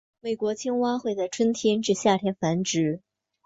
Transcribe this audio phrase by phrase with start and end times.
[0.19, 3.01] 美国青蛙会在春天至夏天繁殖。